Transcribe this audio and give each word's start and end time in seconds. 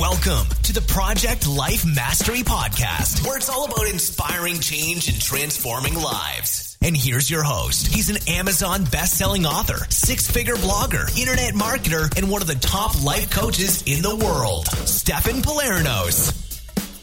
Welcome 0.00 0.46
to 0.62 0.72
the 0.72 0.80
Project 0.80 1.46
Life 1.46 1.84
Mastery 1.84 2.38
Podcast, 2.38 3.26
where 3.26 3.36
it's 3.36 3.50
all 3.50 3.66
about 3.66 3.86
inspiring 3.86 4.58
change 4.58 5.08
and 5.08 5.20
transforming 5.20 5.92
lives. 5.94 6.78
And 6.80 6.96
here's 6.96 7.30
your 7.30 7.42
host. 7.42 7.88
He's 7.88 8.08
an 8.08 8.16
Amazon 8.26 8.84
best-selling 8.84 9.44
author, 9.44 9.84
six-figure 9.90 10.54
blogger, 10.54 11.06
internet 11.20 11.52
marketer, 11.52 12.16
and 12.16 12.30
one 12.30 12.40
of 12.40 12.48
the 12.48 12.54
top 12.54 13.04
life 13.04 13.30
coaches 13.30 13.82
in 13.82 14.00
the 14.00 14.16
world, 14.16 14.68
Stefan 14.68 15.42
Pylarinos. 15.42 16.32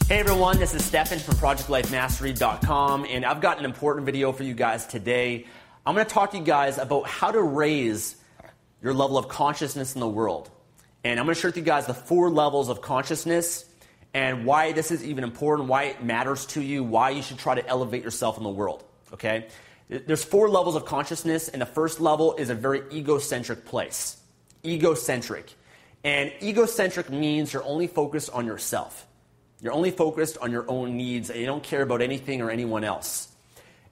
Hey 0.08 0.18
everyone, 0.18 0.58
this 0.58 0.74
is 0.74 0.84
Stefan 0.84 1.20
from 1.20 1.36
ProjectLifeMastery.com, 1.36 3.06
and 3.08 3.24
I've 3.24 3.40
got 3.40 3.60
an 3.60 3.64
important 3.64 4.06
video 4.06 4.32
for 4.32 4.42
you 4.42 4.54
guys 4.54 4.86
today. 4.86 5.46
I'm 5.86 5.94
going 5.94 6.04
to 6.04 6.12
talk 6.12 6.32
to 6.32 6.38
you 6.38 6.44
guys 6.44 6.78
about 6.78 7.06
how 7.06 7.30
to 7.30 7.40
raise 7.40 8.16
your 8.82 8.92
level 8.92 9.16
of 9.16 9.28
consciousness 9.28 9.94
in 9.94 10.00
the 10.00 10.08
world. 10.08 10.50
And 11.04 11.18
I'm 11.18 11.26
going 11.26 11.34
to 11.34 11.40
share 11.40 11.48
with 11.48 11.56
you 11.56 11.62
guys 11.62 11.86
the 11.86 11.94
four 11.94 12.30
levels 12.30 12.68
of 12.68 12.80
consciousness 12.80 13.64
and 14.14 14.44
why 14.44 14.72
this 14.72 14.90
is 14.90 15.04
even 15.04 15.22
important, 15.22 15.68
why 15.68 15.84
it 15.84 16.02
matters 16.02 16.46
to 16.46 16.62
you, 16.62 16.82
why 16.82 17.10
you 17.10 17.22
should 17.22 17.38
try 17.38 17.54
to 17.54 17.66
elevate 17.66 18.02
yourself 18.02 18.36
in 18.36 18.42
the 18.42 18.50
world. 18.50 18.84
Okay? 19.12 19.46
There's 19.88 20.24
four 20.24 20.48
levels 20.48 20.76
of 20.76 20.84
consciousness, 20.84 21.48
and 21.48 21.62
the 21.62 21.66
first 21.66 22.00
level 22.00 22.34
is 22.34 22.50
a 22.50 22.54
very 22.54 22.82
egocentric 22.92 23.64
place. 23.64 24.18
Egocentric. 24.64 25.54
And 26.04 26.32
egocentric 26.42 27.10
means 27.10 27.52
you're 27.52 27.64
only 27.64 27.86
focused 27.86 28.30
on 28.30 28.44
yourself. 28.44 29.06
You're 29.60 29.72
only 29.72 29.90
focused 29.90 30.36
on 30.38 30.52
your 30.52 30.70
own 30.70 30.96
needs, 30.96 31.30
and 31.30 31.40
you 31.40 31.46
don't 31.46 31.62
care 31.62 31.82
about 31.82 32.02
anything 32.02 32.42
or 32.42 32.50
anyone 32.50 32.84
else. 32.84 33.28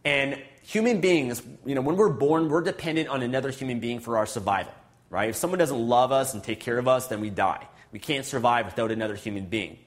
And 0.04 0.42
human 0.62 1.00
beings, 1.00 1.42
you 1.64 1.74
know, 1.74 1.80
when 1.80 1.96
we're 1.96 2.10
born, 2.10 2.48
we're 2.48 2.62
dependent 2.62 3.08
on 3.08 3.22
another 3.22 3.50
human 3.50 3.80
being 3.80 4.00
for 4.00 4.18
our 4.18 4.26
survival 4.26 4.72
right? 5.10 5.30
If 5.30 5.36
someone 5.36 5.58
doesn't 5.58 5.78
love 5.78 6.12
us 6.12 6.34
and 6.34 6.42
take 6.42 6.60
care 6.60 6.78
of 6.78 6.88
us, 6.88 7.08
then 7.08 7.20
we 7.20 7.30
die. 7.30 7.66
We 7.92 7.98
can't 7.98 8.24
survive 8.24 8.66
without 8.66 8.90
another 8.90 9.14
human 9.14 9.46
being. 9.46 9.78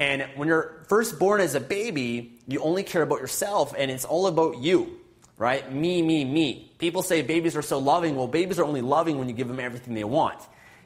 And 0.00 0.26
when 0.36 0.48
you're 0.48 0.84
first 0.88 1.18
born 1.18 1.40
as 1.40 1.54
a 1.54 1.60
baby, 1.60 2.38
you 2.46 2.60
only 2.60 2.82
care 2.82 3.02
about 3.02 3.20
yourself 3.20 3.74
and 3.76 3.90
it's 3.90 4.04
all 4.04 4.26
about 4.26 4.58
you, 4.58 4.98
right? 5.36 5.70
Me, 5.72 6.02
me, 6.02 6.24
me. 6.24 6.72
People 6.78 7.02
say 7.02 7.22
babies 7.22 7.56
are 7.56 7.62
so 7.62 7.78
loving. 7.78 8.14
Well, 8.14 8.28
babies 8.28 8.58
are 8.58 8.64
only 8.64 8.82
loving 8.82 9.18
when 9.18 9.28
you 9.28 9.34
give 9.34 9.48
them 9.48 9.58
everything 9.58 9.94
they 9.94 10.04
want. 10.04 10.40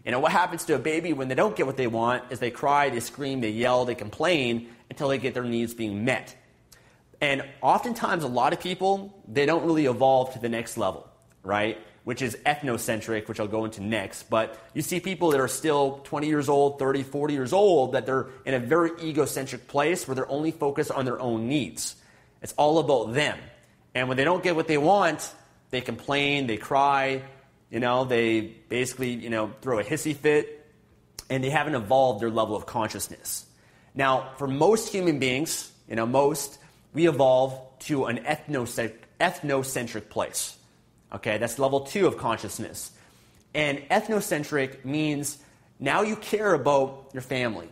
You 0.04 0.10
know, 0.10 0.18
what 0.18 0.32
happens 0.32 0.64
to 0.64 0.74
a 0.74 0.78
baby 0.78 1.12
when 1.12 1.28
they 1.28 1.34
don't 1.34 1.54
get 1.54 1.66
what 1.66 1.76
they 1.76 1.86
want 1.86 2.24
is 2.30 2.40
they 2.40 2.50
cry, 2.50 2.90
they 2.90 3.00
scream, 3.00 3.40
they 3.40 3.50
yell, 3.50 3.84
they 3.84 3.94
complain 3.94 4.68
until 4.90 5.08
they 5.08 5.18
get 5.18 5.34
their 5.34 5.44
needs 5.44 5.74
being 5.74 6.04
met. 6.04 6.34
And 7.20 7.44
oftentimes, 7.60 8.24
a 8.24 8.28
lot 8.28 8.52
of 8.52 8.58
people, 8.58 9.22
they 9.28 9.46
don't 9.46 9.64
really 9.64 9.86
evolve 9.86 10.32
to 10.32 10.40
the 10.40 10.48
next 10.48 10.76
level, 10.76 11.08
right? 11.44 11.78
Which 12.04 12.20
is 12.20 12.36
ethnocentric, 12.44 13.28
which 13.28 13.38
I'll 13.38 13.46
go 13.46 13.64
into 13.64 13.82
next. 13.82 14.24
But 14.24 14.58
you 14.74 14.82
see 14.82 14.98
people 15.00 15.30
that 15.30 15.40
are 15.40 15.48
still 15.48 16.00
20 16.04 16.26
years 16.26 16.48
old, 16.48 16.78
30, 16.78 17.04
40 17.04 17.34
years 17.34 17.52
old, 17.52 17.92
that 17.92 18.06
they're 18.06 18.26
in 18.44 18.54
a 18.54 18.58
very 18.58 18.90
egocentric 19.00 19.68
place 19.68 20.08
where 20.08 20.14
they're 20.14 20.30
only 20.30 20.50
focused 20.50 20.90
on 20.90 21.04
their 21.04 21.20
own 21.20 21.48
needs. 21.48 21.96
It's 22.42 22.52
all 22.54 22.78
about 22.78 23.14
them. 23.14 23.38
And 23.94 24.08
when 24.08 24.16
they 24.16 24.24
don't 24.24 24.42
get 24.42 24.56
what 24.56 24.66
they 24.66 24.78
want, 24.78 25.32
they 25.70 25.80
complain, 25.80 26.46
they 26.46 26.56
cry, 26.56 27.22
you 27.70 27.80
know, 27.80 28.04
they 28.04 28.40
basically, 28.40 29.12
you 29.12 29.30
know, 29.30 29.52
throw 29.62 29.78
a 29.78 29.84
hissy 29.84 30.14
fit, 30.14 30.66
and 31.30 31.42
they 31.42 31.50
haven't 31.50 31.74
evolved 31.74 32.20
their 32.20 32.30
level 32.30 32.56
of 32.56 32.66
consciousness. 32.66 33.46
Now, 33.94 34.32
for 34.38 34.46
most 34.46 34.88
human 34.88 35.18
beings, 35.18 35.70
you 35.88 35.96
know, 35.96 36.06
most, 36.06 36.58
we 36.92 37.08
evolve 37.08 37.58
to 37.80 38.06
an 38.06 38.18
ethnocentric, 38.18 38.94
ethnocentric 39.20 40.08
place. 40.08 40.56
Okay, 41.14 41.38
that's 41.38 41.58
level 41.58 41.80
two 41.80 42.06
of 42.06 42.16
consciousness. 42.16 42.90
And 43.54 43.78
ethnocentric 43.90 44.84
means 44.84 45.38
now 45.78 46.02
you 46.02 46.16
care 46.16 46.54
about 46.54 47.10
your 47.12 47.22
family, 47.22 47.68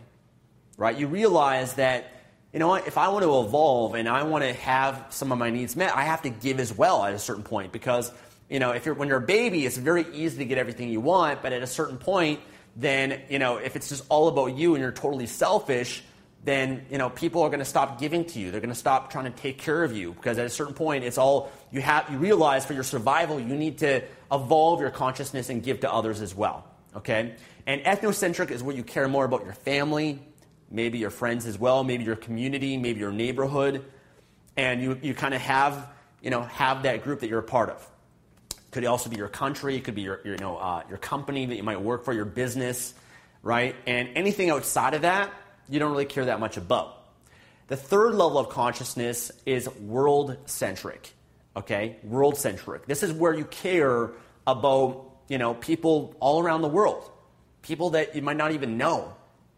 right? 0.77 0.95
You 0.95 1.07
realize 1.07 1.73
that, 1.73 2.11
you 2.53 2.59
know 2.59 2.67
what, 2.67 2.87
if 2.87 2.97
I 2.97 3.07
want 3.07 3.23
to 3.23 3.39
evolve 3.39 3.95
and 3.95 4.07
I 4.07 4.23
want 4.23 4.43
to 4.43 4.53
have 4.53 5.07
some 5.09 5.31
of 5.31 5.39
my 5.39 5.49
needs 5.49 5.75
met, 5.75 5.95
I 5.95 6.03
have 6.03 6.21
to 6.23 6.29
give 6.29 6.59
as 6.59 6.75
well 6.75 7.03
at 7.03 7.13
a 7.13 7.19
certain 7.19 7.43
point 7.43 7.71
because, 7.71 8.11
you 8.49 8.59
know, 8.59 8.71
if 8.71 8.85
you're, 8.85 8.93
when 8.93 9.07
you're 9.07 9.17
a 9.17 9.21
baby, 9.21 9.65
it's 9.65 9.77
very 9.77 10.05
easy 10.13 10.37
to 10.39 10.45
get 10.45 10.57
everything 10.57 10.89
you 10.89 11.01
want, 11.01 11.41
but 11.41 11.53
at 11.53 11.63
a 11.63 11.67
certain 11.67 11.97
point, 11.97 12.41
then, 12.75 13.21
you 13.29 13.39
know, 13.39 13.57
if 13.57 13.75
it's 13.75 13.89
just 13.89 14.03
all 14.09 14.27
about 14.27 14.55
you 14.55 14.75
and 14.75 14.81
you're 14.81 14.91
totally 14.91 15.25
selfish, 15.25 16.03
then 16.43 16.85
you 16.89 16.97
know 16.97 17.09
people 17.09 17.43
are 17.43 17.49
going 17.49 17.59
to 17.59 17.65
stop 17.65 17.99
giving 17.99 18.25
to 18.25 18.39
you. 18.39 18.51
They're 18.51 18.61
going 18.61 18.69
to 18.69 18.75
stop 18.75 19.11
trying 19.11 19.25
to 19.25 19.41
take 19.41 19.59
care 19.59 19.83
of 19.83 19.95
you 19.95 20.13
because 20.13 20.37
at 20.37 20.45
a 20.45 20.49
certain 20.49 20.73
point, 20.73 21.03
it's 21.03 21.17
all 21.17 21.51
you 21.71 21.81
have. 21.81 22.09
You 22.09 22.17
realize 22.17 22.65
for 22.65 22.73
your 22.73 22.83
survival, 22.83 23.39
you 23.39 23.55
need 23.55 23.79
to 23.79 24.01
evolve 24.31 24.81
your 24.81 24.89
consciousness 24.89 25.49
and 25.49 25.61
give 25.61 25.81
to 25.81 25.91
others 25.91 26.21
as 26.21 26.33
well. 26.33 26.65
Okay, 26.95 27.35
and 27.67 27.81
ethnocentric 27.83 28.49
is 28.49 28.63
where 28.63 28.75
you 28.75 28.83
care 28.83 29.07
more 29.07 29.23
about 29.23 29.43
your 29.43 29.53
family, 29.53 30.19
maybe 30.69 30.97
your 30.97 31.11
friends 31.11 31.45
as 31.45 31.59
well, 31.59 31.83
maybe 31.83 32.03
your 32.03 32.15
community, 32.15 32.75
maybe 32.75 32.99
your 32.99 33.11
neighborhood, 33.11 33.85
and 34.57 34.81
you 34.81 34.97
you 35.01 35.13
kind 35.13 35.35
of 35.35 35.41
have 35.41 35.89
you 36.21 36.31
know 36.31 36.41
have 36.41 36.83
that 36.83 37.03
group 37.03 37.19
that 37.19 37.29
you're 37.29 37.39
a 37.39 37.43
part 37.43 37.69
of. 37.69 37.87
Could 38.71 38.85
also 38.85 39.09
be 39.09 39.17
your 39.17 39.27
country. 39.27 39.75
It 39.75 39.83
could 39.83 39.95
be 39.95 40.01
your, 40.01 40.21
your 40.23 40.33
you 40.33 40.39
know 40.39 40.57
uh, 40.57 40.83
your 40.89 40.97
company 40.97 41.45
that 41.45 41.55
you 41.55 41.63
might 41.63 41.81
work 41.81 42.03
for, 42.03 42.13
your 42.13 42.25
business, 42.25 42.95
right? 43.43 43.75
And 43.85 44.09
anything 44.15 44.49
outside 44.49 44.95
of 44.95 45.03
that 45.03 45.31
you 45.69 45.79
don't 45.79 45.91
really 45.91 46.05
care 46.05 46.25
that 46.25 46.39
much 46.39 46.57
about. 46.57 46.97
The 47.67 47.77
third 47.77 48.15
level 48.15 48.37
of 48.37 48.49
consciousness 48.49 49.31
is 49.45 49.69
world 49.77 50.37
centric. 50.45 51.13
Okay? 51.55 51.97
World 52.03 52.37
centric. 52.37 52.85
This 52.85 53.03
is 53.03 53.13
where 53.13 53.33
you 53.33 53.45
care 53.45 54.11
about, 54.45 55.09
you 55.27 55.37
know, 55.37 55.53
people 55.53 56.15
all 56.19 56.41
around 56.41 56.61
the 56.61 56.67
world. 56.67 57.09
People 57.61 57.91
that 57.91 58.15
you 58.15 58.21
might 58.21 58.37
not 58.37 58.51
even 58.51 58.77
know. 58.77 59.13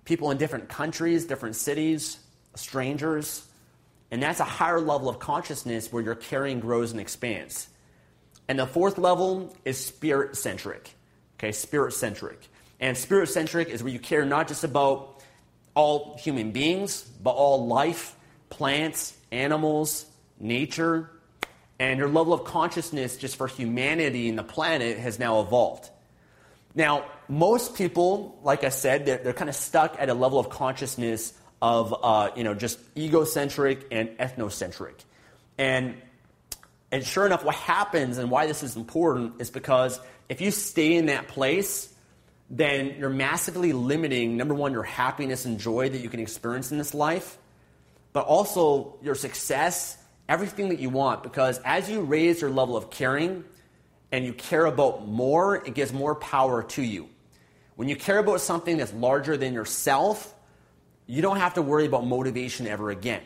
People 0.05 0.31
in 0.31 0.37
different 0.37 0.69
countries, 0.69 1.25
different 1.25 1.55
cities, 1.55 2.17
strangers. 2.55 3.47
And 4.11 4.21
that's 4.21 4.39
a 4.39 4.45
higher 4.45 4.79
level 4.79 5.09
of 5.09 5.19
consciousness 5.19 5.91
where 5.91 6.03
your 6.03 6.15
caring 6.15 6.59
grows 6.59 6.91
and 6.91 6.99
expands. 6.99 7.67
And 8.47 8.59
the 8.59 8.67
fourth 8.67 8.97
level 8.97 9.55
is 9.65 9.83
spirit 9.83 10.35
centric. 10.35 10.93
Okay, 11.39 11.51
spirit 11.51 11.93
centric. 11.93 12.47
And 12.79 12.97
spirit 12.97 13.29
centric 13.29 13.69
is 13.69 13.81
where 13.81 13.91
you 13.91 13.99
care 13.99 14.25
not 14.25 14.47
just 14.47 14.63
about 14.63 15.22
all 15.75 16.17
human 16.17 16.51
beings, 16.51 17.01
but 17.01 17.31
all 17.31 17.67
life, 17.67 18.15
plants, 18.49 19.15
animals, 19.31 20.05
nature, 20.39 21.09
and 21.79 21.99
your 21.99 22.07
level 22.07 22.33
of 22.33 22.43
consciousness 22.43 23.17
just 23.17 23.35
for 23.35 23.47
humanity 23.47 24.29
and 24.29 24.37
the 24.37 24.43
planet 24.43 24.97
has 24.97 25.19
now 25.19 25.41
evolved. 25.41 25.89
Now, 26.75 27.05
most 27.27 27.75
people, 27.75 28.39
like 28.43 28.63
I 28.63 28.69
said, 28.69 29.05
they're, 29.05 29.17
they're 29.17 29.33
kind 29.33 29.49
of 29.49 29.55
stuck 29.55 29.95
at 29.99 30.09
a 30.09 30.13
level 30.13 30.39
of 30.39 30.49
consciousness 30.49 31.33
of, 31.61 31.95
uh, 32.03 32.31
you 32.35 32.43
know, 32.43 32.53
just 32.53 32.79
egocentric 32.97 33.87
and 33.91 34.09
ethnocentric. 34.17 34.95
And, 35.57 35.95
and 36.91 37.05
sure 37.05 37.25
enough, 37.25 37.43
what 37.43 37.55
happens 37.55 38.17
and 38.17 38.29
why 38.29 38.47
this 38.47 38.63
is 38.63 38.75
important 38.75 39.39
is 39.39 39.49
because 39.49 39.99
if 40.29 40.41
you 40.41 40.51
stay 40.51 40.95
in 40.95 41.07
that 41.07 41.27
place, 41.27 41.92
then 42.55 42.95
you're 42.99 43.09
massively 43.09 43.73
limiting, 43.73 44.37
number 44.37 44.53
one, 44.53 44.73
your 44.73 44.83
happiness 44.83 45.45
and 45.45 45.59
joy 45.59 45.89
that 45.89 45.97
you 45.97 46.07
can 46.07 46.19
experience 46.19 46.71
in 46.71 46.77
this 46.77 46.93
life, 46.93 47.39
but 48.13 48.25
also 48.25 48.95
your 49.01 49.15
success, 49.15 49.97
everything 50.29 50.69
that 50.69 50.77
you 50.77 50.91
want. 50.91 51.23
Because 51.23 51.59
as 51.65 51.89
you 51.89 52.01
raise 52.01 52.41
your 52.41 52.51
level 52.51 52.77
of 52.77 52.91
caring 52.91 53.43
and 54.11 54.23
you 54.23 54.33
care 54.33 54.67
about 54.67 55.07
more, 55.07 55.65
it 55.65 55.73
gives 55.73 55.91
more 55.91 56.13
power 56.13 56.61
to 56.61 56.83
you. 56.83 57.09
When 57.75 57.89
you 57.89 57.95
care 57.95 58.19
about 58.19 58.39
something 58.39 58.77
that's 58.77 58.93
larger 58.93 59.35
than 59.35 59.55
yourself, 59.55 60.31
you 61.07 61.23
don't 61.23 61.37
have 61.37 61.55
to 61.55 61.63
worry 61.63 61.87
about 61.87 62.05
motivation 62.05 62.67
ever 62.67 62.91
again. 62.91 63.23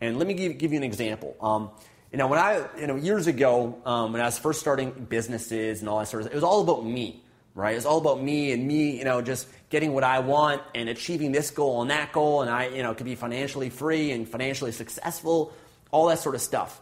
And 0.00 0.16
let 0.16 0.26
me 0.26 0.32
give, 0.32 0.56
give 0.56 0.72
you 0.72 0.78
an 0.78 0.84
example. 0.84 1.36
Um, 1.42 1.70
you 2.10 2.16
know, 2.16 2.28
when 2.28 2.38
I, 2.38 2.66
you 2.78 2.86
know, 2.86 2.96
years 2.96 3.26
ago, 3.26 3.78
um, 3.84 4.14
when 4.14 4.22
I 4.22 4.24
was 4.24 4.38
first 4.38 4.58
starting 4.58 4.90
businesses 4.90 5.80
and 5.80 5.88
all 5.90 5.98
that 5.98 6.08
sort 6.08 6.22
of 6.22 6.24
stuff, 6.28 6.32
it 6.32 6.36
was 6.36 6.44
all 6.44 6.62
about 6.62 6.82
me 6.82 7.22
right? 7.54 7.76
It's 7.76 7.86
all 7.86 7.98
about 7.98 8.22
me 8.22 8.52
and 8.52 8.66
me, 8.66 8.98
you 8.98 9.04
know, 9.04 9.20
just 9.22 9.48
getting 9.70 9.92
what 9.92 10.04
I 10.04 10.20
want 10.20 10.62
and 10.74 10.88
achieving 10.88 11.32
this 11.32 11.50
goal 11.50 11.82
and 11.82 11.90
that 11.90 12.12
goal, 12.12 12.42
and 12.42 12.50
I, 12.50 12.68
you 12.68 12.82
know, 12.82 12.94
could 12.94 13.06
be 13.06 13.14
financially 13.14 13.70
free 13.70 14.12
and 14.12 14.28
financially 14.28 14.72
successful, 14.72 15.52
all 15.90 16.06
that 16.06 16.18
sort 16.18 16.34
of 16.34 16.40
stuff. 16.40 16.80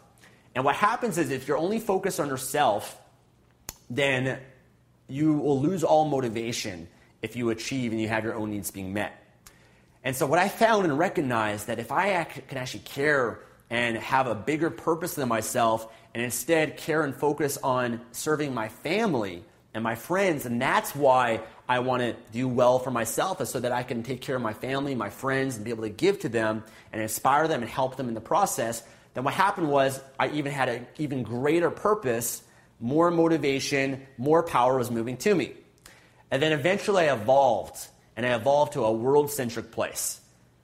And 0.55 0.65
what 0.65 0.75
happens 0.75 1.19
is 1.19 1.31
if 1.31 1.49
you're 1.49 1.59
only 1.59 1.79
focused 1.79 2.20
on 2.20 2.29
yourself, 2.29 3.00
then 3.91 4.38
you 5.09 5.35
will 5.35 5.61
lose 5.61 5.85
all 5.85 6.09
motivation 6.09 6.88
if 7.23 7.37
you 7.37 7.50
achieve 7.50 7.93
and 7.93 8.00
you 8.00 8.09
have 8.09 8.25
your 8.25 8.35
own 8.35 8.50
needs 8.50 8.71
being 8.71 8.93
met. 8.93 9.25
And 10.05 10.14
so 10.14 10.26
what 10.26 10.38
I 10.38 10.49
found 10.49 10.85
and 10.85 10.99
recognized 10.99 11.67
that 11.67 11.79
if 11.79 11.91
I 11.91 12.25
can 12.25 12.59
actually 12.59 12.81
care 12.81 13.41
and 13.71 13.97
have 13.99 14.26
a 14.26 14.35
bigger 14.35 14.71
purpose 14.71 15.14
than 15.14 15.29
myself 15.29 15.93
and 16.14 16.23
instead 16.23 16.76
care 16.76 17.03
and 17.03 17.14
focus 17.14 17.59
on 17.62 18.00
serving 18.12 18.55
my 18.55 18.69
family, 18.69 19.44
and 19.78 19.84
my 19.84 19.94
friends. 19.94 20.44
And 20.44 20.60
that's 20.60 20.94
why 20.94 21.40
I 21.66 21.78
want 21.78 22.02
to 22.02 22.14
do 22.32 22.46
well 22.46 22.78
for 22.78 22.90
myself, 22.90 23.40
is 23.40 23.48
so 23.48 23.60
that 23.60 23.72
I 23.72 23.82
can 23.82 24.02
take 24.02 24.20
care 24.20 24.36
of 24.36 24.42
my 24.42 24.52
family, 24.52 24.94
my 24.94 25.08
friends, 25.10 25.56
and 25.56 25.64
be 25.64 25.70
able 25.70 25.84
to 25.84 25.88
give 25.88 26.20
to 26.20 26.28
them 26.28 26.62
and 26.92 27.00
inspire 27.00 27.48
them 27.48 27.62
and 27.62 27.70
help 27.70 27.96
them 27.96 28.08
in 28.08 28.14
the 28.14 28.20
process. 28.20 28.82
Then 29.14 29.25
what 29.25 29.34
happened 29.34 29.70
was 29.70 30.00
I 30.19 30.28
even 30.30 30.52
had 30.52 30.69
an 30.69 30.86
even 30.98 31.22
greater 31.22 31.70
purpose, 31.70 32.42
more 32.80 33.10
motivation, 33.10 34.06
more 34.19 34.42
power 34.42 34.76
was 34.76 34.90
moving 34.90 35.16
to 35.19 35.34
me. 35.34 35.54
And 36.30 36.42
then 36.42 36.52
eventually 36.52 37.08
I 37.08 37.14
evolved. 37.14 37.78
and 38.19 38.26
I 38.26 38.34
evolved 38.34 38.72
to 38.72 38.84
a 38.84 38.90
world 38.90 39.30
centric 39.30 39.70
place 39.70 40.20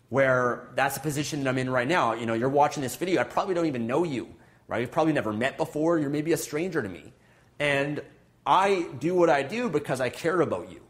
where 0.09 0.69
that's 0.75 0.97
the 0.97 1.01
position 1.01 1.45
that 1.45 1.49
I'm 1.49 1.57
in 1.57 1.71
right 1.71 1.87
now. 1.87 2.15
You 2.15 2.27
know, 2.27 2.35
you're 2.35 2.49
watching 2.49 2.83
this 2.83 2.97
video, 2.97 3.21
I 3.21 3.25
probably 3.25 3.55
don't 3.55 3.67
even 3.67 3.87
know 3.87 4.03
you, 4.03 4.29
right? 4.67 4.81
You've 4.81 4.91
probably 4.91 5.13
never 5.13 5.33
met 5.33 5.57
before, 5.57 6.01
you're 6.01 6.11
maybe 6.11 6.33
a 6.33 6.37
stranger 6.37 6.83
to 6.83 6.89
me. 6.89 7.13
And 7.61 8.03
I 8.47 8.87
do 8.99 9.15
what 9.15 9.31
I 9.31 9.43
do 9.43 9.69
because 9.69 10.01
I 10.01 10.09
care 10.09 10.41
about 10.41 10.71
you. 10.71 10.81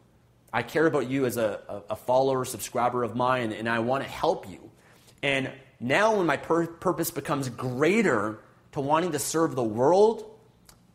I 0.53 0.63
care 0.63 0.87
about 0.87 1.09
you 1.09 1.27
as 1.27 1.37
a, 1.37 1.83
a 1.91 1.97
follower, 1.97 2.45
subscriber 2.45 3.03
of 3.03 3.17
mine, 3.17 3.53
and 3.53 3.69
I 3.69 3.81
want 3.81 4.05
to 4.05 4.11
help 4.11 4.49
you. 4.49 4.71
And 5.23 5.51
now, 5.81 6.17
when 6.17 6.27
my 6.27 6.37
pur- 6.37 6.67
purpose 6.67 7.11
becomes 7.11 7.49
greater 7.49 8.39
to 8.73 8.81
wanting 8.81 9.13
to 9.13 9.19
serve 9.19 9.57
the 9.57 9.65
world, 9.65 10.31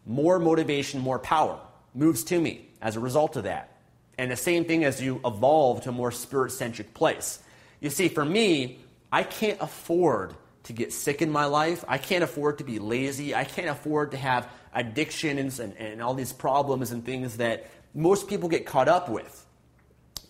more 0.05 0.39
motivation, 0.39 1.01
more 1.01 1.19
power 1.19 1.59
moves 1.93 2.23
to 2.25 2.39
me 2.39 2.69
as 2.81 2.95
a 2.95 2.99
result 2.99 3.35
of 3.35 3.43
that. 3.43 3.77
And 4.17 4.31
the 4.31 4.35
same 4.35 4.65
thing 4.65 4.83
as 4.83 5.01
you 5.01 5.21
evolve 5.25 5.83
to 5.83 5.89
a 5.89 5.91
more 5.91 6.11
spirit 6.11 6.51
centric 6.51 6.93
place. 6.93 7.39
You 7.79 7.89
see, 7.89 8.07
for 8.07 8.25
me, 8.25 8.79
I 9.11 9.23
can't 9.23 9.59
afford 9.61 10.35
to 10.69 10.73
get 10.73 10.93
sick 10.93 11.23
in 11.23 11.31
my 11.31 11.45
life. 11.45 11.83
I 11.87 11.97
can't 11.97 12.23
afford 12.23 12.59
to 12.59 12.63
be 12.63 12.77
lazy. 12.77 13.33
I 13.33 13.43
can't 13.43 13.69
afford 13.69 14.11
to 14.11 14.17
have 14.17 14.47
addictions 14.71 15.59
and, 15.59 15.75
and 15.77 15.99
all 15.99 16.13
these 16.13 16.31
problems 16.31 16.91
and 16.91 17.03
things 17.03 17.37
that 17.37 17.67
most 17.95 18.27
people 18.27 18.49
get 18.49 18.67
caught 18.67 18.87
up 18.87 19.09
with 19.09 19.47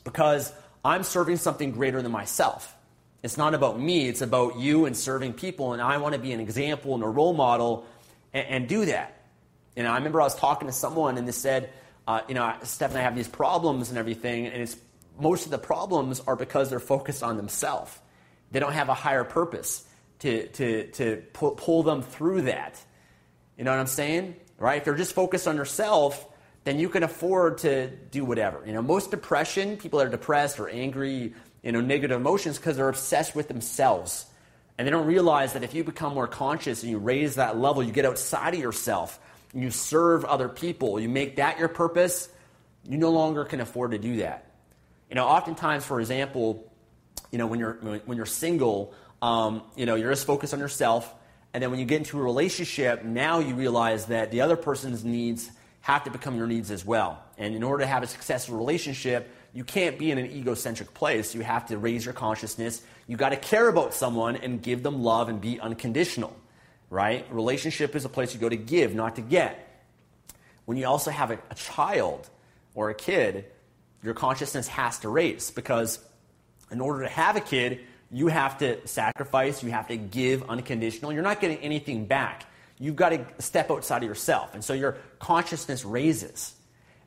because 0.05 0.53
I'm 0.83 1.03
serving 1.03 1.35
something 1.35 1.71
greater 1.71 2.01
than 2.01 2.13
myself. 2.13 2.73
It's 3.21 3.35
not 3.35 3.53
about 3.53 3.77
me, 3.77 4.07
it's 4.07 4.21
about 4.21 4.57
you 4.57 4.85
and 4.85 4.95
serving 4.95 5.33
people, 5.33 5.73
and 5.73 5.81
I 5.81 5.97
want 5.97 6.13
to 6.13 6.21
be 6.21 6.31
an 6.31 6.39
example 6.39 6.95
and 6.95 7.03
a 7.03 7.09
role 7.09 7.33
model 7.33 7.85
and, 8.33 8.47
and 8.47 8.69
do 8.69 8.85
that. 8.85 9.21
And 9.75 9.85
I 9.85 9.97
remember 9.97 10.21
I 10.21 10.23
was 10.23 10.35
talking 10.35 10.69
to 10.69 10.73
someone 10.73 11.17
and 11.17 11.27
they 11.27 11.33
said, 11.33 11.69
uh, 12.07 12.21
you 12.29 12.33
know, 12.33 12.53
Stefan 12.63 12.95
I 12.95 13.01
have 13.01 13.13
these 13.13 13.27
problems 13.27 13.89
and 13.89 13.97
everything, 13.97 14.47
and 14.47 14.61
it's 14.61 14.77
most 15.19 15.43
of 15.43 15.51
the 15.51 15.57
problems 15.57 16.21
are 16.21 16.37
because 16.37 16.69
they're 16.69 16.79
focused 16.79 17.23
on 17.23 17.35
themselves. 17.35 17.99
They 18.51 18.61
don't 18.61 18.71
have 18.71 18.87
a 18.87 18.93
higher 18.93 19.25
purpose 19.25 19.85
to, 20.19 20.47
to, 20.47 20.87
to 20.91 21.23
pull, 21.33 21.51
pull 21.51 21.83
them 21.83 22.01
through 22.01 22.43
that. 22.43 22.81
You 23.57 23.63
know 23.63 23.71
what 23.71 23.79
I'm 23.79 23.87
saying? 23.87 24.35
Right? 24.57 24.77
If 24.77 24.85
they're 24.85 24.95
just 24.95 25.13
focused 25.13 25.47
on 25.47 25.55
yourself, 25.55 26.27
then 26.63 26.79
you 26.79 26.89
can 26.89 27.03
afford 27.03 27.59
to 27.59 27.87
do 27.87 28.25
whatever. 28.25 28.63
You 28.65 28.73
know, 28.73 28.81
most 28.81 29.11
depression, 29.11 29.77
people 29.77 29.99
that 29.99 30.07
are 30.07 30.11
depressed 30.11 30.59
or 30.59 30.69
angry, 30.69 31.33
you 31.63 31.71
know, 31.71 31.81
negative 31.81 32.19
emotions 32.19 32.57
because 32.57 32.77
they're 32.77 32.89
obsessed 32.89 33.35
with 33.35 33.47
themselves. 33.47 34.25
And 34.77 34.87
they 34.87 34.91
don't 34.91 35.07
realize 35.07 35.53
that 35.53 35.63
if 35.63 35.73
you 35.73 35.83
become 35.83 36.13
more 36.13 36.27
conscious 36.27 36.83
and 36.83 36.91
you 36.91 36.99
raise 36.99 37.35
that 37.35 37.57
level, 37.57 37.83
you 37.83 37.91
get 37.91 38.05
outside 38.05 38.53
of 38.53 38.59
yourself, 38.59 39.19
you 39.53 39.71
serve 39.71 40.23
other 40.25 40.47
people, 40.47 40.99
you 40.99 41.09
make 41.09 41.37
that 41.37 41.59
your 41.59 41.67
purpose, 41.67 42.29
you 42.87 42.97
no 42.97 43.09
longer 43.09 43.43
can 43.43 43.59
afford 43.59 43.91
to 43.91 43.97
do 43.97 44.17
that. 44.17 44.51
You 45.09 45.15
know, 45.15 45.25
oftentimes, 45.25 45.85
for 45.85 45.99
example, 45.99 46.71
you 47.31 47.37
know, 47.37 47.47
when 47.47 47.59
you're 47.59 47.73
when 48.05 48.15
you're 48.15 48.25
single, 48.25 48.93
um, 49.21 49.63
you 49.75 49.85
know, 49.85 49.95
you're 49.95 50.11
just 50.11 50.25
focused 50.25 50.53
on 50.53 50.59
yourself, 50.59 51.13
and 51.53 51.63
then 51.63 51.71
when 51.71 51.79
you 51.79 51.85
get 51.85 51.97
into 51.97 52.19
a 52.19 52.23
relationship, 52.23 53.03
now 53.03 53.39
you 53.39 53.55
realize 53.55 54.05
that 54.07 54.31
the 54.31 54.41
other 54.41 54.55
person's 54.55 55.03
needs 55.03 55.49
have 55.81 56.03
to 56.03 56.11
become 56.11 56.35
your 56.35 56.47
needs 56.47 56.71
as 56.71 56.85
well. 56.85 57.23
And 57.37 57.55
in 57.55 57.63
order 57.63 57.83
to 57.83 57.87
have 57.87 58.03
a 58.03 58.07
successful 58.07 58.57
relationship, 58.57 59.29
you 59.53 59.63
can't 59.63 59.97
be 59.97 60.11
in 60.11 60.17
an 60.17 60.27
egocentric 60.27 60.93
place. 60.93 61.33
You 61.33 61.41
have 61.41 61.67
to 61.67 61.77
raise 61.77 62.05
your 62.05 62.13
consciousness. 62.13 62.81
You 63.07 63.17
got 63.17 63.29
to 63.29 63.37
care 63.37 63.67
about 63.67 63.93
someone 63.93 64.35
and 64.35 64.61
give 64.61 64.83
them 64.83 65.01
love 65.01 65.29
and 65.29 65.41
be 65.41 65.59
unconditional, 65.59 66.35
right? 66.89 67.25
Relationship 67.31 67.95
is 67.95 68.05
a 68.05 68.09
place 68.09 68.33
you 68.33 68.39
go 68.39 68.49
to 68.49 68.57
give, 68.57 68.93
not 68.93 69.15
to 69.15 69.21
get. 69.21 69.65
When 70.65 70.77
you 70.77 70.85
also 70.85 71.09
have 71.09 71.31
a, 71.31 71.39
a 71.49 71.55
child 71.55 72.29
or 72.75 72.91
a 72.91 72.93
kid, 72.93 73.45
your 74.03 74.13
consciousness 74.13 74.67
has 74.67 74.99
to 74.99 75.09
raise 75.09 75.49
because 75.49 75.99
in 76.69 76.79
order 76.79 77.03
to 77.03 77.09
have 77.09 77.35
a 77.35 77.41
kid, 77.41 77.79
you 78.11 78.27
have 78.27 78.57
to 78.59 78.85
sacrifice, 78.87 79.63
you 79.63 79.71
have 79.71 79.87
to 79.87 79.97
give 79.97 80.49
unconditional. 80.49 81.13
You're 81.13 81.23
not 81.23 81.39
getting 81.39 81.57
anything 81.57 82.05
back 82.05 82.45
you've 82.79 82.95
got 82.95 83.09
to 83.09 83.25
step 83.39 83.69
outside 83.69 84.03
of 84.03 84.09
yourself. 84.09 84.55
And 84.55 84.63
so 84.63 84.73
your 84.73 84.97
consciousness 85.19 85.85
raises. 85.85 86.55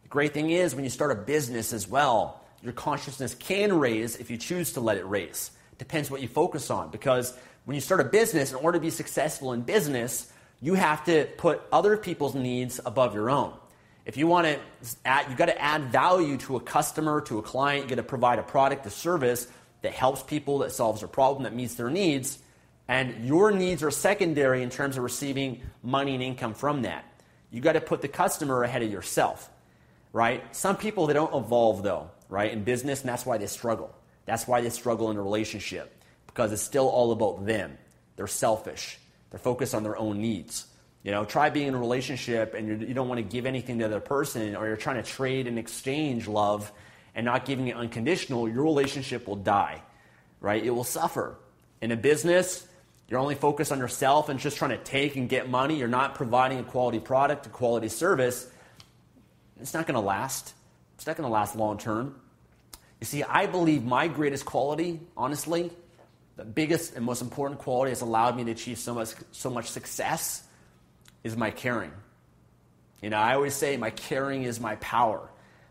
The 0.03 0.09
great 0.09 0.35
thing 0.35 0.51
is 0.51 0.75
when 0.75 0.85
you 0.85 0.91
start 0.91 1.11
a 1.11 1.15
business 1.15 1.73
as 1.73 1.89
well, 1.89 2.41
your 2.63 2.75
consciousness 2.75 3.35
can 3.35 3.79
raise 3.79 4.17
if 4.17 4.31
you 4.31 4.37
choose 4.37 4.75
to 4.75 4.81
let 4.81 4.99
it 4.99 5.05
raise. 5.05 5.51
Depends 5.79 6.11
what 6.11 6.21
you 6.21 6.29
focus 6.29 6.71
on. 6.71 6.91
Because 6.91 7.37
when 7.65 7.75
you 7.75 7.81
start 7.81 8.01
a 8.01 8.05
business, 8.05 8.53
in 8.53 8.59
order 8.59 8.79
to 8.79 8.83
be 8.83 8.91
successful 8.91 9.53
in 9.53 9.63
business, 9.63 10.31
you 10.61 10.75
have 10.75 11.05
to 11.07 11.27
put 11.39 11.63
other 11.73 11.97
people's 11.97 12.35
needs 12.35 12.79
above 12.85 13.15
your 13.15 13.31
own. 13.31 13.55
If 14.05 14.17
you 14.17 14.27
want 14.27 14.47
to 14.47 14.59
add, 15.05 15.27
you've 15.29 15.39
got 15.39 15.47
to 15.47 15.61
add 15.61 15.91
value 15.91 16.37
to 16.39 16.57
a 16.57 16.61
customer, 16.61 17.21
to 17.23 17.39
a 17.39 17.43
client, 17.43 17.85
you 17.85 17.89
got 17.89 17.97
to 17.97 18.03
provide 18.03 18.39
a 18.39 18.43
product, 18.43 18.85
a 18.87 18.91
service 18.91 19.47
that 19.83 19.93
helps 19.93 20.23
people, 20.23 20.59
that 20.59 20.73
solves 20.73 21.01
their 21.01 21.09
problem, 21.09 21.45
that 21.45 21.55
meets 21.55 21.75
their 21.75 21.91
needs 21.91 22.39
and 22.89 23.25
your 23.25 23.51
needs 23.53 23.83
are 23.83 23.91
secondary 23.91 24.63
in 24.63 24.71
terms 24.71 24.97
of 24.97 25.03
receiving 25.03 25.63
money 25.83 26.15
and 26.15 26.23
income 26.23 26.55
from 26.55 26.83
that. 26.83 27.05
You 27.51 27.61
got 27.61 27.73
to 27.73 27.81
put 27.81 28.03
the 28.03 28.09
customer 28.09 28.65
ahead 28.65 28.83
of 28.83 28.91
yourself, 28.91 29.49
right? 30.13 30.45
Some 30.55 30.77
people 30.77 31.07
they 31.07 31.15
don't 31.15 31.35
evolve 31.35 31.83
though, 31.83 32.11
right? 32.29 32.53
In 32.53 32.65
business, 32.65 33.01
and 33.01 33.09
that's 33.09 33.25
why 33.25 33.39
they 33.39 33.47
struggle. 33.47 33.95
That's 34.25 34.47
why 34.47 34.61
they 34.61 34.71
struggle 34.71 35.11
in 35.11 35.17
a 35.17 35.23
relationship 35.23 36.03
because 36.27 36.53
it's 36.53 36.63
still 36.63 36.89
all 36.89 37.13
about 37.13 37.47
them. 37.47 37.77
They're 38.17 38.27
selfish. 38.27 38.99
They're 39.31 39.39
focused 39.39 39.75
on 39.75 39.83
their 39.83 39.97
own 39.97 40.21
needs. 40.21 40.67
You 41.03 41.11
know, 41.11 41.25
try 41.25 41.51
being 41.51 41.69
in 41.69 41.75
a 41.75 41.79
relationship 41.79 42.55
and 42.55 42.83
you 42.83 42.95
don't 42.95 43.09
want 43.09 43.19
to 43.19 43.23
give 43.25 43.45
anything 43.45 43.79
to 43.79 43.89
the 43.89 43.97
other 43.97 44.01
person, 44.01 44.55
or 44.55 44.67
you're 44.67 44.77
trying 44.77 45.03
to 45.03 45.09
trade 45.09 45.47
and 45.47 45.59
exchange 45.59 46.29
love 46.29 46.71
and 47.15 47.25
not 47.25 47.45
giving 47.45 47.69
it 47.69 47.77
unconditional. 47.77 48.49
Your 48.49 48.65
relationship 48.65 49.27
will 49.27 49.37
die, 49.37 49.83
right? 50.41 50.65
It 50.65 50.71
will 50.71 50.85
suffer. 50.85 51.37
In 51.81 51.93
a 51.93 51.97
business, 51.97 52.67
you're 53.09 53.21
only 53.21 53.35
focused 53.35 53.73
on 53.73 53.79
yourself 53.79 54.29
and 54.29 54.41
just 54.41 54.57
trying 54.57 54.71
to 54.71 54.79
take 54.79 55.17
and 55.17 55.29
get 55.29 55.49
money. 55.49 55.79
You're 55.79 55.89
not 55.89 56.15
providing 56.15 56.59
a 56.59 56.63
quality 56.63 57.01
product, 57.01 57.47
a 57.47 57.51
quality 57.51 57.89
service. 57.89 58.49
It's 59.61 59.75
not 59.75 59.87
going 59.87 59.95
to 59.95 60.07
last. 60.07 60.55
It's 60.95 61.07
not 61.07 61.17
going 61.17 61.29
to 61.29 61.33
last 61.33 61.57
long 61.57 61.79
term. 61.79 62.15
You 63.01 63.07
see, 63.07 63.23
I 63.23 63.47
believe 63.47 63.85
my 63.85 64.07
greatest 64.09 64.45
quality, 64.45 65.01
honestly, 65.17 65.71
the 66.37 66.45
biggest 66.45 66.95
and 66.95 67.05
most 67.05 67.21
important 67.21 67.61
quality 67.61 67.91
that's 67.91 68.01
allowed 68.01 68.37
me 68.37 68.45
to 68.45 68.53
achieve 68.53 68.79
so 68.79 68.95
much, 68.95 69.15
so 69.33 69.51
much 69.51 69.71
success 69.71 70.45
is 71.25 71.37
my 71.37 71.51
caring. 71.51 71.93
You 73.03 73.11
know, 73.11 73.19
I 73.19 73.35
always 73.35 73.55
say 73.55 73.77
my 73.77 73.91
caring 73.91 74.45
is 74.45 74.61
my 74.61 74.77
power. 74.77 75.29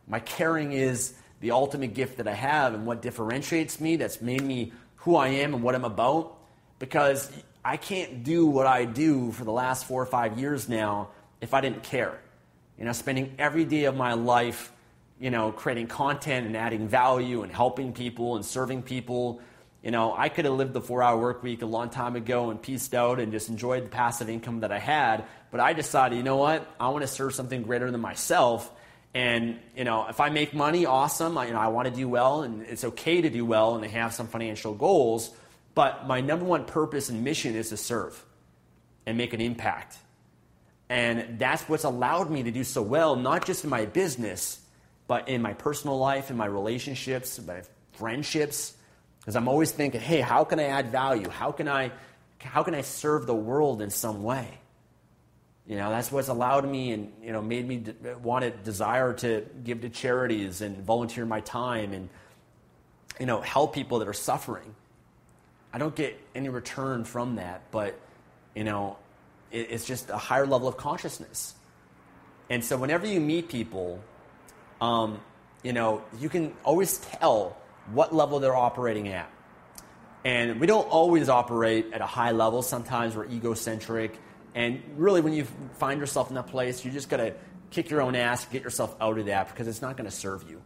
My 0.07 0.19
caring 0.19 0.73
is 0.73 1.13
the 1.41 1.51
ultimate 1.51 1.93
gift 1.93 2.17
that 2.17 2.27
I 2.27 2.33
have 2.33 2.73
and 2.73 2.85
what 2.85 3.01
differentiates 3.01 3.81
me, 3.81 3.97
that's 3.97 4.21
made 4.21 4.43
me 4.43 4.71
who 4.97 5.15
I 5.15 5.29
am 5.29 5.53
and 5.53 5.63
what 5.63 5.75
I'm 5.75 5.83
about 5.83 6.37
because 6.79 7.29
I 7.65 7.77
can't 7.77 8.23
do 8.23 8.45
what 8.45 8.65
I 8.65 8.85
do 8.85 9.31
for 9.31 9.43
the 9.43 9.51
last 9.51 9.85
four 9.85 10.01
or 10.01 10.05
five 10.05 10.39
years 10.39 10.69
now 10.69 11.09
if 11.41 11.53
I 11.53 11.61
didn't 11.61 11.83
care. 11.83 12.19
You 12.77 12.85
know, 12.85 12.91
spending 12.91 13.35
every 13.37 13.65
day 13.65 13.85
of 13.85 13.95
my 13.95 14.13
life, 14.13 14.71
you 15.19 15.29
know, 15.29 15.51
creating 15.51 15.87
content 15.87 16.47
and 16.47 16.55
adding 16.55 16.87
value 16.87 17.43
and 17.43 17.51
helping 17.51 17.93
people 17.93 18.35
and 18.35 18.45
serving 18.45 18.83
people. 18.83 19.41
You 19.83 19.91
know, 19.91 20.15
I 20.15 20.29
could 20.29 20.45
have 20.45 20.53
lived 20.53 20.73
the 20.73 20.81
four 20.81 21.01
hour 21.01 21.19
work 21.19 21.41
week 21.41 21.63
a 21.63 21.67
long 21.67 21.89
time 21.89 22.15
ago 22.15 22.51
and 22.51 22.61
pieced 22.61 22.93
out 22.93 23.19
and 23.19 23.31
just 23.31 23.49
enjoyed 23.49 23.85
the 23.85 23.89
passive 23.89 24.29
income 24.29 24.59
that 24.61 24.71
I 24.71 24.79
had. 24.79 25.25
But 25.49 25.59
I 25.59 25.73
decided, 25.73 26.17
you 26.17 26.23
know 26.23 26.37
what? 26.37 26.67
I 26.79 26.89
want 26.89 27.01
to 27.01 27.07
serve 27.07 27.33
something 27.33 27.63
greater 27.63 27.89
than 27.89 28.01
myself. 28.01 28.71
And, 29.13 29.59
you 29.75 29.83
know, 29.83 30.07
if 30.07 30.19
I 30.19 30.29
make 30.29 30.53
money, 30.53 30.85
awesome. 30.85 31.37
I, 31.37 31.47
you 31.47 31.53
know, 31.53 31.59
I 31.59 31.67
want 31.67 31.87
to 31.87 31.93
do 31.93 32.07
well 32.07 32.43
and 32.43 32.61
it's 32.61 32.83
okay 32.83 33.21
to 33.21 33.29
do 33.29 33.45
well 33.45 33.75
and 33.75 33.83
to 33.83 33.89
have 33.89 34.13
some 34.13 34.27
financial 34.27 34.73
goals. 34.73 35.31
But 35.75 36.07
my 36.07 36.21
number 36.21 36.45
one 36.45 36.65
purpose 36.65 37.09
and 37.09 37.23
mission 37.23 37.55
is 37.55 37.69
to 37.69 37.77
serve 37.77 38.23
and 39.05 39.17
make 39.17 39.33
an 39.33 39.41
impact. 39.41 39.97
And 40.89 41.39
that's 41.39 41.63
what's 41.63 41.83
allowed 41.83 42.29
me 42.29 42.43
to 42.43 42.51
do 42.51 42.63
so 42.63 42.81
well, 42.81 43.15
not 43.15 43.45
just 43.45 43.63
in 43.63 43.69
my 43.69 43.85
business, 43.85 44.59
but 45.07 45.29
in 45.29 45.41
my 45.41 45.53
personal 45.53 45.97
life, 45.97 46.29
in 46.29 46.37
my 46.37 46.45
relationships, 46.45 47.39
my 47.45 47.61
friendships. 47.93 48.73
Because 49.19 49.35
I'm 49.35 49.47
always 49.47 49.71
thinking, 49.71 50.01
hey, 50.01 50.21
how 50.21 50.43
can 50.43 50.59
I 50.59 50.65
add 50.65 50.91
value? 50.91 51.29
How 51.29 51.51
can 51.51 51.67
I, 51.67 51.91
how 52.39 52.63
can 52.63 52.75
I 52.75 52.81
serve 52.81 53.27
the 53.27 53.35
world 53.35 53.81
in 53.81 53.89
some 53.89 54.23
way? 54.23 54.47
You 55.71 55.77
know, 55.77 55.89
that's 55.89 56.11
what's 56.11 56.27
allowed 56.27 56.69
me 56.69 56.91
and, 56.91 57.13
you 57.23 57.31
know, 57.31 57.41
made 57.41 57.65
me 57.65 57.81
want 58.21 58.43
to 58.43 58.51
desire 58.51 59.13
to 59.13 59.45
give 59.63 59.79
to 59.81 59.89
charities 59.89 60.59
and 60.59 60.77
volunteer 60.83 61.25
my 61.25 61.39
time 61.39 61.93
and, 61.93 62.09
you 63.21 63.25
know, 63.25 63.39
help 63.39 63.73
people 63.73 63.99
that 63.99 64.07
are 64.09 64.13
suffering. 64.13 64.75
I 65.71 65.77
don't 65.77 65.95
get 65.95 66.19
any 66.35 66.49
return 66.49 67.05
from 67.05 67.37
that, 67.37 67.61
but 67.71 67.97
you 68.53 68.65
know, 68.65 68.97
it, 69.49 69.67
it's 69.69 69.85
just 69.85 70.09
a 70.09 70.17
higher 70.17 70.45
level 70.45 70.67
of 70.67 70.75
consciousness. 70.75 71.55
And 72.49 72.65
so 72.65 72.75
whenever 72.75 73.07
you 73.07 73.21
meet 73.21 73.47
people, 73.47 74.03
um, 74.81 75.21
you 75.63 75.71
know, 75.71 76.03
you 76.19 76.27
can 76.27 76.53
always 76.65 76.97
tell 76.97 77.55
what 77.93 78.13
level 78.13 78.41
they're 78.41 78.57
operating 78.57 79.07
at. 79.07 79.31
And 80.25 80.59
we 80.59 80.67
don't 80.67 80.89
always 80.89 81.29
operate 81.29 81.93
at 81.93 82.01
a 82.01 82.05
high 82.05 82.31
level. 82.31 82.61
Sometimes 82.61 83.15
we're 83.15 83.27
egocentric. 83.27 84.19
And 84.53 84.81
really, 84.97 85.21
when 85.21 85.33
you 85.33 85.45
find 85.73 85.99
yourself 85.99 86.29
in 86.29 86.35
that 86.35 86.47
place, 86.47 86.83
you 86.83 86.91
just 86.91 87.09
got 87.09 87.17
to 87.17 87.33
kick 87.69 87.89
your 87.89 88.01
own 88.01 88.15
ass, 88.15 88.45
get 88.45 88.63
yourself 88.63 88.95
out 88.99 89.17
of 89.17 89.27
that 89.27 89.47
because 89.49 89.67
it's 89.67 89.81
not 89.81 89.95
going 89.97 90.09
to 90.09 90.15
serve 90.15 90.49
you. 90.49 90.61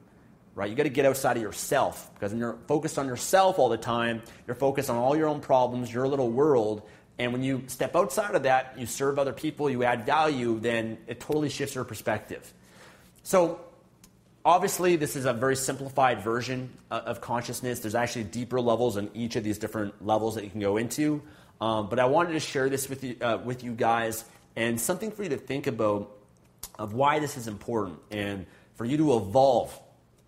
right? 0.55 0.69
You 0.69 0.75
got 0.75 0.83
to 0.83 0.89
get 0.89 1.05
outside 1.05 1.35
of 1.37 1.43
yourself 1.43 2.09
because 2.13 2.31
when 2.31 2.39
you're 2.39 2.57
focused 2.67 2.97
on 2.97 3.07
yourself 3.07 3.59
all 3.59 3.69
the 3.69 3.77
time, 3.77 4.23
you're 4.47 4.55
focused 4.55 4.89
on 4.89 4.95
all 4.95 5.15
your 5.15 5.27
own 5.27 5.41
problems, 5.41 5.93
your 5.93 6.07
little 6.07 6.31
world. 6.31 6.81
And 7.19 7.31
when 7.33 7.43
you 7.43 7.63
step 7.67 7.95
outside 7.95 8.35
of 8.35 8.43
that, 8.43 8.75
you 8.77 8.85
serve 8.85 9.19
other 9.19 9.33
people, 9.33 9.69
you 9.69 9.83
add 9.83 10.05
value, 10.05 10.59
then 10.59 10.97
it 11.07 11.19
totally 11.19 11.49
shifts 11.49 11.75
your 11.75 11.83
perspective. 11.83 12.51
So, 13.23 13.59
obviously, 14.43 14.95
this 14.95 15.15
is 15.15 15.25
a 15.25 15.33
very 15.33 15.55
simplified 15.55 16.21
version 16.21 16.71
uh, 16.91 17.01
of 17.05 17.21
consciousness. 17.21 17.79
There's 17.81 17.95
actually 17.95 18.25
deeper 18.25 18.61
levels 18.61 18.97
in 18.97 19.09
each 19.13 19.35
of 19.35 19.43
these 19.43 19.57
different 19.57 20.05
levels 20.05 20.35
that 20.35 20.43
you 20.43 20.49
can 20.49 20.61
go 20.61 20.77
into. 20.77 21.21
Um, 21.61 21.89
but 21.89 21.99
I 21.99 22.05
wanted 22.05 22.33
to 22.33 22.39
share 22.39 22.69
this 22.69 22.89
with 22.89 23.03
you, 23.03 23.15
uh, 23.21 23.39
with 23.43 23.63
you 23.63 23.73
guys 23.73 24.25
and 24.55 24.79
something 24.79 25.11
for 25.11 25.23
you 25.23 25.29
to 25.29 25.37
think 25.37 25.67
about 25.67 26.11
of 26.77 26.93
why 26.93 27.19
this 27.19 27.37
is 27.37 27.47
important 27.47 27.99
and 28.11 28.45
for 28.75 28.85
you 28.85 28.97
to 28.97 29.17
evolve 29.17 29.77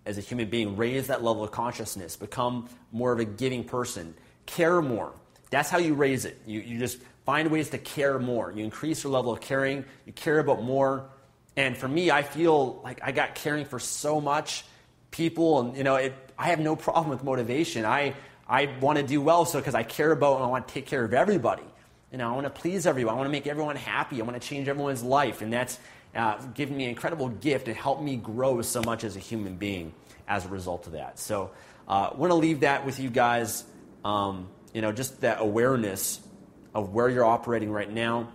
as 0.05 0.17
a 0.17 0.21
human 0.21 0.49
being, 0.49 0.77
raise 0.77 1.07
that 1.07 1.23
level 1.23 1.43
of 1.43 1.51
consciousness, 1.51 2.15
become 2.15 2.69
more 2.91 3.11
of 3.11 3.19
a 3.19 3.25
giving 3.25 3.63
person, 3.63 4.13
care 4.45 4.81
more. 4.81 5.11
That's 5.49 5.69
how 5.69 5.77
you 5.79 5.93
raise 5.93 6.23
it. 6.25 6.39
You, 6.45 6.61
you 6.61 6.79
just 6.79 6.99
find 7.25 7.51
ways 7.51 7.69
to 7.71 7.77
care 7.77 8.17
more. 8.17 8.51
You 8.51 8.63
increase 8.63 9.03
your 9.03 9.11
level 9.11 9.33
of 9.33 9.41
caring, 9.41 9.83
you 10.05 10.13
care 10.13 10.39
about 10.39 10.63
more. 10.63 11.09
And 11.57 11.75
for 11.75 11.87
me, 11.87 12.09
I 12.11 12.23
feel 12.23 12.79
like 12.83 12.99
I 13.03 13.11
got 13.11 13.35
caring 13.35 13.65
for 13.65 13.79
so 13.79 14.21
much 14.21 14.63
people, 15.11 15.59
and 15.59 15.77
you 15.77 15.83
know, 15.83 15.95
it, 15.95 16.13
I 16.37 16.47
have 16.47 16.59
no 16.59 16.75
problem 16.75 17.09
with 17.09 17.23
motivation. 17.23 17.83
I, 17.83 18.13
I 18.49 18.69
want 18.79 18.97
to 18.97 19.03
do 19.03 19.21
well 19.21 19.45
so 19.45 19.59
because 19.59 19.75
I 19.75 19.83
care 19.83 20.11
about 20.11 20.35
and 20.35 20.45
I 20.45 20.47
want 20.47 20.67
to 20.67 20.73
take 20.73 20.85
care 20.85 21.03
of 21.03 21.13
everybody. 21.13 21.63
You 22.11 22.17
know, 22.17 22.29
I 22.29 22.31
want 22.31 22.45
to 22.45 22.49
please 22.49 22.87
everyone. 22.87 23.15
I 23.15 23.17
want 23.17 23.27
to 23.27 23.31
make 23.31 23.47
everyone 23.47 23.75
happy. 23.75 24.21
I 24.21 24.23
want 24.23 24.41
to 24.41 24.47
change 24.47 24.67
everyone's 24.67 25.03
life. 25.03 25.41
And 25.41 25.51
that's 25.51 25.79
uh, 26.15 26.37
given 26.53 26.77
me 26.77 26.85
an 26.85 26.89
incredible 26.91 27.29
gift 27.29 27.67
and 27.67 27.75
helped 27.75 28.01
me 28.01 28.15
grow 28.15 28.61
so 28.61 28.81
much 28.81 29.03
as 29.03 29.15
a 29.15 29.19
human 29.19 29.57
being 29.57 29.93
as 30.27 30.45
a 30.45 30.49
result 30.49 30.87
of 30.87 30.93
that. 30.93 31.19
So 31.19 31.51
I 31.87 32.05
uh, 32.05 32.15
want 32.15 32.31
to 32.31 32.35
leave 32.35 32.61
that 32.61 32.85
with 32.85 32.99
you 32.99 33.09
guys. 33.09 33.65
Um, 34.05 34.47
you 34.73 34.81
know, 34.81 34.91
just 34.91 35.21
that 35.21 35.41
awareness 35.41 36.21
of 36.73 36.93
where 36.93 37.09
you're 37.09 37.25
operating 37.25 37.71
right 37.71 37.91
now. 37.91 38.29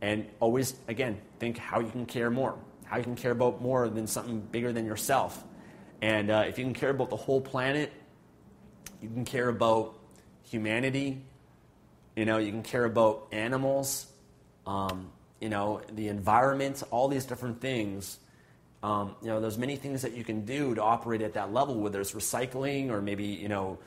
And 0.00 0.26
always, 0.40 0.74
again, 0.88 1.20
think 1.38 1.58
how 1.58 1.80
you 1.80 1.90
can 1.90 2.06
care 2.06 2.30
more, 2.30 2.56
how 2.84 2.96
you 2.96 3.04
can 3.04 3.14
care 3.14 3.30
about 3.30 3.62
more 3.62 3.88
than 3.88 4.06
something 4.06 4.40
bigger 4.40 4.72
than 4.72 4.84
yourself. 4.84 5.44
And 6.00 6.30
uh, 6.30 6.44
if 6.48 6.58
you 6.58 6.64
can 6.64 6.74
care 6.74 6.90
about 6.90 7.10
the 7.10 7.16
whole 7.16 7.40
planet, 7.40 7.92
you 9.02 9.08
can 9.08 9.24
care 9.24 9.48
about 9.48 9.98
humanity. 10.44 11.22
You 12.16 12.24
know, 12.24 12.38
you 12.38 12.50
can 12.50 12.62
care 12.62 12.84
about 12.84 13.26
animals. 13.32 14.06
Um, 14.66 15.10
you 15.40 15.48
know, 15.48 15.80
the 15.92 16.08
environment, 16.08 16.82
all 16.90 17.08
these 17.08 17.24
different 17.24 17.60
things. 17.60 18.18
Um, 18.82 19.16
you 19.20 19.28
know, 19.28 19.40
there's 19.40 19.58
many 19.58 19.76
things 19.76 20.02
that 20.02 20.12
you 20.12 20.24
can 20.24 20.44
do 20.44 20.74
to 20.74 20.82
operate 20.82 21.20
at 21.22 21.34
that 21.34 21.52
level, 21.52 21.80
whether 21.80 22.00
it's 22.00 22.12
recycling 22.12 22.90
or 22.90 23.02
maybe, 23.02 23.24
you 23.24 23.48
know, 23.48 23.78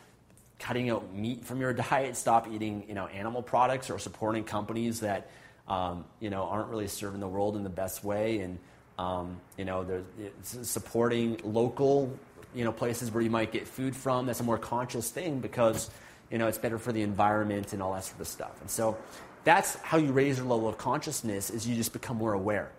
cutting 0.59 0.89
out 0.89 1.13
meat 1.13 1.45
from 1.45 1.61
your 1.61 1.73
diet, 1.91 2.17
stop 2.17 2.47
eating, 2.51 2.83
you 2.87 2.93
know, 2.93 3.07
animal 3.07 3.41
products 3.41 3.89
or 3.89 3.99
supporting 3.99 4.43
companies 4.43 4.99
that, 4.99 5.29
um, 5.67 6.03
you 6.19 6.29
know, 6.29 6.43
aren't 6.43 6.69
really 6.69 6.87
serving 6.87 7.21
the 7.21 7.27
world 7.27 7.55
in 7.55 7.63
the 7.63 7.69
best 7.69 8.03
way. 8.03 8.39
And, 8.39 8.59
um, 8.97 9.39
you 9.57 9.65
know, 9.65 9.83
there's 9.83 10.67
supporting 10.67 11.39
local, 11.43 12.17
you 12.53 12.63
know, 12.63 12.71
places 12.71 13.11
where 13.11 13.21
you 13.21 13.29
might 13.29 13.51
get 13.51 13.67
food 13.67 13.95
from. 13.95 14.25
That's 14.25 14.39
a 14.39 14.43
more 14.43 14.57
conscious 14.57 15.09
thing 15.09 15.39
because, 15.39 15.89
you 16.31 16.37
know, 16.37 16.47
it's 16.47 16.57
better 16.57 16.77
for 16.77 16.91
the 16.91 17.01
environment 17.01 17.73
and 17.73 17.81
all 17.81 17.93
that 17.93 18.05
sort 18.05 18.21
of 18.21 18.27
stuff. 18.27 18.61
And 18.61 18.69
so 18.69 18.97
that's 19.43 19.75
how 19.75 19.97
you 19.97 20.11
raise 20.11 20.37
your 20.37 20.47
level 20.47 20.67
of 20.67 20.77
consciousness 20.77 21.49
is 21.49 21.67
you 21.67 21.75
just 21.75 21.93
become 21.93 22.17
more 22.17 22.33
aware 22.33 22.71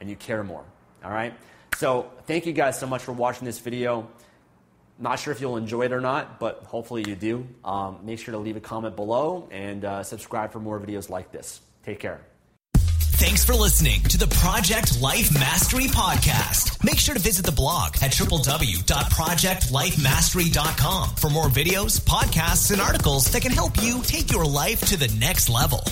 and 0.00 0.08
you 0.08 0.16
care 0.16 0.42
more. 0.42 0.64
All 1.04 1.10
right? 1.10 1.34
So 1.76 2.10
thank 2.26 2.46
you 2.46 2.52
guys 2.52 2.78
so 2.78 2.86
much 2.86 3.02
for 3.02 3.12
watching 3.12 3.44
this 3.44 3.58
video. 3.58 4.08
Not 4.98 5.18
sure 5.18 5.32
if 5.32 5.40
you'll 5.40 5.56
enjoy 5.56 5.82
it 5.82 5.92
or 5.92 6.00
not, 6.00 6.38
but 6.38 6.64
hopefully 6.64 7.04
you 7.06 7.16
do. 7.16 7.46
Um, 7.64 7.98
make 8.02 8.18
sure 8.18 8.32
to 8.32 8.38
leave 8.38 8.56
a 8.56 8.60
comment 8.60 8.96
below 8.96 9.48
and 9.50 9.84
uh, 9.84 10.02
subscribe 10.02 10.52
for 10.52 10.60
more 10.60 10.78
videos 10.78 11.08
like 11.08 11.32
this. 11.32 11.60
Take 11.82 12.00
care. 12.00 12.20
Thanks 13.20 13.44
for 13.44 13.52
listening 13.52 14.00
to 14.04 14.16
the 14.16 14.28
Project 14.28 14.98
Life 14.98 15.34
Mastery 15.34 15.88
Podcast. 15.88 16.82
Make 16.82 16.98
sure 16.98 17.14
to 17.14 17.20
visit 17.20 17.44
the 17.44 17.52
blog 17.52 17.96
at 18.00 18.12
www.projectlifemastery.com 18.12 21.10
for 21.16 21.28
more 21.28 21.48
videos, 21.48 22.00
podcasts, 22.00 22.70
and 22.70 22.80
articles 22.80 23.26
that 23.26 23.42
can 23.42 23.52
help 23.52 23.72
you 23.82 24.00
take 24.04 24.32
your 24.32 24.46
life 24.46 24.80
to 24.86 24.96
the 24.96 25.14
next 25.20 25.50
level. 25.50 25.84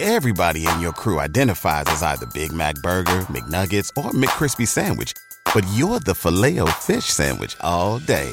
Everybody 0.00 0.66
in 0.66 0.80
your 0.80 0.92
crew 0.92 1.20
identifies 1.20 1.84
as 1.88 2.02
either 2.02 2.24
Big 2.32 2.52
Mac 2.52 2.76
Burger, 2.76 3.26
McNuggets, 3.28 3.90
or 3.94 4.10
McCrispy 4.12 4.66
Sandwich, 4.66 5.12
but 5.52 5.66
you're 5.74 6.00
the 6.00 6.14
Filet-O-Fish 6.14 7.04
Sandwich 7.04 7.54
all 7.60 7.98
day 7.98 8.32